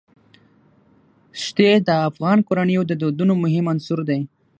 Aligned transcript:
ښتې 1.41 1.69
د 1.87 1.89
افغان 2.09 2.39
کورنیو 2.47 2.81
د 2.87 2.91
دودونو 3.01 3.33
مهم 3.43 3.65
عنصر 3.73 3.99
دی. 4.09 4.21